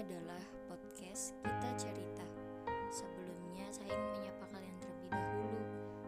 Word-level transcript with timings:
adalah 0.00 0.40
podcast 0.64 1.36
Kita 1.44 1.70
Cerita. 1.76 2.24
Sebelumnya 2.88 3.68
saya 3.68 3.92
ingin 3.92 4.12
menyapa 4.16 4.48
kalian 4.48 4.76
terlebih 4.80 5.12
dahulu. 5.12 5.60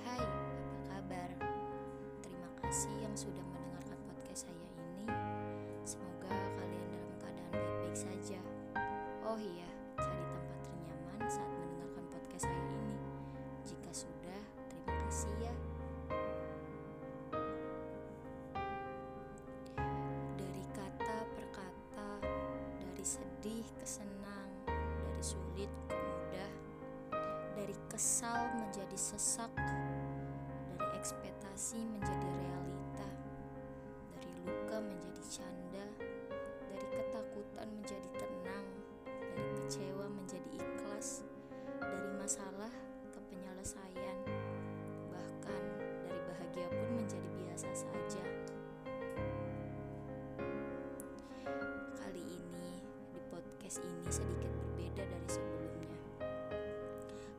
Hai, 0.00 0.24
apa 0.24 0.80
kabar? 0.88 1.30
Terima 2.24 2.48
kasih 2.64 2.94
yang 3.04 3.12
sudah 3.12 3.44
mendengarkan 3.44 4.00
podcast 4.08 4.48
saya 4.48 4.68
ini. 4.80 5.04
Semoga 5.84 6.32
kalian 6.32 6.86
dalam 6.96 7.12
keadaan 7.20 7.52
baik-baik 7.52 7.96
saja. 8.08 8.40
Oh 9.20 9.36
iya, 9.36 9.68
cari 10.00 10.24
tempat 10.32 10.58
ternyaman 10.64 11.20
saat 11.28 11.50
mendengarkan 11.52 12.04
podcast 12.08 12.48
saya 12.48 12.64
ini. 12.80 12.96
Jika 13.68 13.90
sudah, 13.92 14.40
terima 14.72 14.96
kasih 15.04 15.32
ya. 15.44 15.54
Sedih 23.04 23.68
ke 23.84 24.00
senang, 24.00 24.48
dari 24.64 25.20
sulit 25.20 25.68
ke 25.84 25.92
mudah, 25.92 26.52
dari 27.52 27.76
kesal 27.92 28.48
menjadi 28.56 28.96
sesak, 28.96 29.52
dari 30.72 30.88
ekspektasi 30.96 31.84
menjadi 31.92 32.28
realita, 32.32 33.08
dari 34.16 34.32
luka 34.40 34.80
menjadi 34.80 35.20
canda, 35.28 35.73
podcast 53.64 53.80
ini 53.80 54.12
sedikit 54.12 54.52
berbeda 54.60 55.08
dari 55.08 55.24
sebelumnya. 55.24 55.96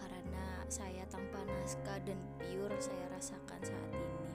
Karena 0.00 0.64
saya 0.64 1.04
tanpa 1.12 1.44
naskah 1.44 2.00
dan 2.08 2.16
pure 2.40 2.72
saya 2.80 3.04
rasakan 3.12 3.60
saat 3.60 3.90
ini. 3.92 4.32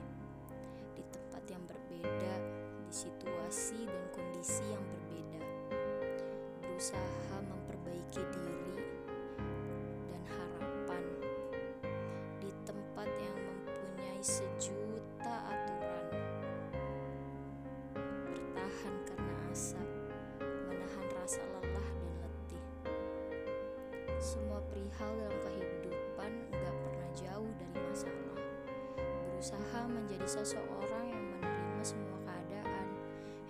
Di 0.94 1.02
tempat 1.10 1.42
yang 1.50 1.58
berbeda, 1.66 2.34
di 2.86 2.92
situasi 2.94 3.82
dan 3.82 4.04
kondisi 4.14 4.62
yang 4.70 4.84
berbeda. 4.94 5.42
Berusaha 6.62 7.36
memperbaiki 7.50 8.22
diri 8.30 8.51
Semua 24.22 24.62
perihal 24.70 25.18
dalam 25.18 25.34
kehidupan 25.34 26.30
gak 26.54 26.76
pernah 26.86 27.10
jauh 27.10 27.50
dari 27.58 27.78
masalah. 27.90 28.38
Berusaha 28.94 29.80
menjadi 29.90 30.22
seseorang 30.30 31.10
yang 31.10 31.24
menerima 31.34 31.82
semua 31.82 32.14
keadaan, 32.22 32.86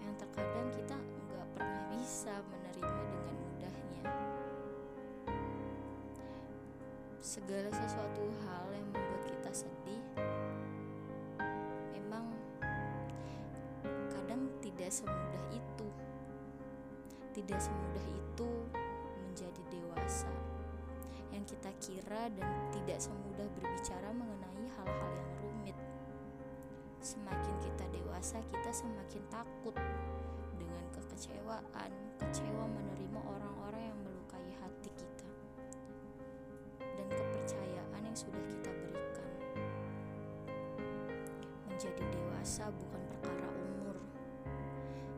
yang 0.01 0.17
terkadang 0.17 0.73
kita 0.73 0.97
gak 1.29 1.49
pernah 1.53 1.83
bisa 1.93 2.41
menerima 2.49 2.89
dengan 3.05 3.37
mudahnya. 3.37 4.05
Segala 7.21 7.69
sesuatu 7.69 8.25
hal 8.49 8.65
yang 8.73 8.89
membuat 8.97 9.23
kita 9.29 9.51
sedih, 9.53 10.03
memang 11.93 12.33
kadang 14.09 14.49
tidak 14.65 14.89
semudah 14.89 15.45
itu. 15.53 15.89
Tidak 17.37 17.61
semudah 17.61 18.07
itu 18.09 18.51
menjadi 19.21 19.63
dewasa. 19.69 20.52
Yang 21.43 21.59
kita 21.59 21.73
kira 21.83 22.23
dan 22.39 22.55
tidak 22.71 23.03
semudah 23.03 23.51
berbicara 23.59 24.15
mengenai 24.15 24.63
hal-hal 24.79 25.11
yang 25.11 25.33
rumit. 25.43 25.75
Semakin 27.03 27.59
kita 27.59 27.83
dewasa, 27.91 28.39
kita 28.47 28.71
semakin 28.71 29.27
takut 29.27 29.75
dengan 30.55 30.87
kekecewaan, 30.95 31.91
kecewa 32.23 32.63
menerima 32.71 33.21
orang-orang 33.27 33.91
yang 33.91 33.99
melukai 34.07 34.55
hati 34.63 34.95
kita. 34.95 35.31
Dan 36.79 37.11
kepercayaan 37.11 38.03
yang 38.07 38.15
sudah 38.15 38.45
kita 38.47 38.71
berikan. 38.79 39.31
Menjadi 41.67 42.05
dewasa 42.07 42.71
bukan 42.71 43.03
perkara 43.19 43.51
umur. 43.51 43.99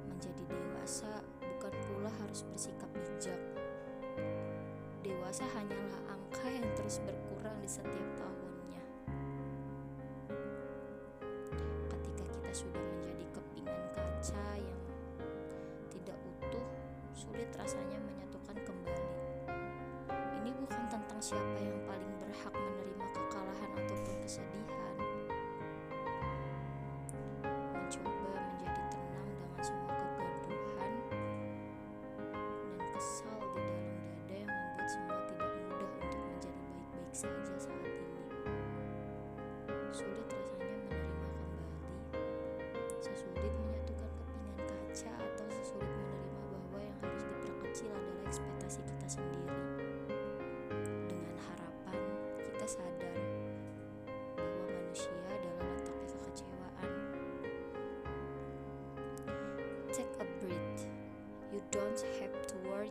Menjadi 0.09 0.41
dewasa 0.49 1.21
bukan 1.37 1.73
pula 1.85 2.09
harus 2.25 2.49
bersikap 2.49 2.89
bijak. 2.97 3.37
Dewasa 5.05 5.45
hanyalah 5.53 6.04
angka 6.45 6.61
yang 6.61 6.77
terus 6.77 7.01
berkurang 7.09 7.57
di 7.57 7.65
setiap 7.65 8.09
tahunnya. 8.21 8.85
Ketika 11.89 12.25
kita 12.37 12.51
sudah 12.53 12.85
menjadi 12.85 13.25
kepingan 13.33 13.81
kaca 13.97 14.49
yang 14.61 14.83
tidak 15.89 16.21
utuh, 16.21 16.69
sulit 17.17 17.49
rasanya 17.57 17.97
menyatukan 17.97 18.61
kembali. 18.61 19.09
Ini 20.45 20.53
bukan 20.61 20.85
tentang 20.93 21.17
siapa 21.17 21.57
yang 21.65 21.81
paling 21.89 22.13
berhak 22.21 22.53
menerima 22.53 23.07
saja 37.31 37.57
saat 37.71 37.85
ini. 37.87 38.13
Sulit 39.95 40.27
rasanya 40.27 40.67
menerima 40.75 41.29
kembali, 41.33 41.69
sesulit 43.01 43.53
menyatukan 43.63 44.11
kepingan 44.11 44.59
kaca 44.67 45.13
atau 45.15 45.47
sesulit 45.49 45.87
menerima 45.87 46.41
bahwa 46.51 46.79
yang 46.83 46.99
harus 47.01 47.23
diperkecil 47.25 47.91
adalah 47.95 48.25
ekspektasi 48.29 48.81
kita 48.85 49.07
sendiri. 49.07 49.59
Dengan 51.07 51.37
harapan 51.49 52.01
kita 52.43 52.67
sadar 52.67 53.19
bahwa 54.35 54.65
manusia 54.69 55.15
adalah 55.31 55.67
letaknya 55.79 56.09
kekecewaan. 56.11 56.91
Take 59.95 60.15
a 60.19 60.27
breath. 60.43 60.83
You 61.55 61.63
don't 61.71 62.03
have 62.19 62.35
to 62.51 62.57
worry 62.67 62.91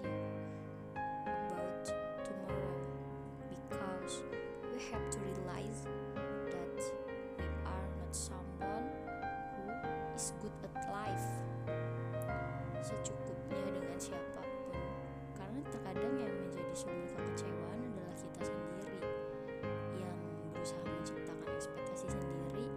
have 4.92 5.10
to 5.12 5.20
realize 5.20 5.88
that 6.52 6.80
we 7.38 7.46
are 7.64 7.88
not 8.00 8.12
someone 8.12 8.90
who 9.56 9.72
is 10.16 10.34
good 10.42 10.52
at 10.66 10.76
life. 10.92 11.30
Secukupnya 12.84 13.64
dengan 13.72 13.96
siapa 13.96 14.44
pun, 14.44 14.76
karena 15.40 15.64
terkadang 15.72 16.20
yang 16.20 16.34
menjadi 16.36 16.74
sumber 16.76 17.08
kekecewaan 17.16 17.80
adalah 17.80 18.12
kita 18.12 18.42
sendiri 18.44 19.00
yang 19.96 20.20
berusaha 20.52 20.84
menciptakan 20.84 21.48
ekspektasi 21.56 22.12
sendiri 22.12 22.68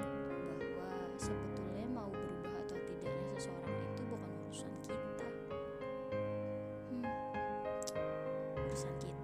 bahwa 0.00 0.88
sebetulnya 1.20 1.84
mau 1.92 2.08
berubah 2.08 2.64
atau 2.64 2.80
tidaknya 2.80 3.28
seseorang 3.36 3.76
itu 3.92 4.02
bukan 4.08 4.30
urusan 4.48 4.72
kita. 4.80 5.28
Hmm, 6.88 7.12
urusan 8.56 8.94
kita 8.96 9.21